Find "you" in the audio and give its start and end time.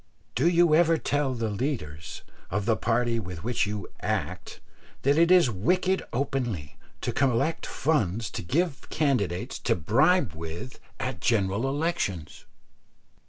0.49-0.73, 3.67-3.87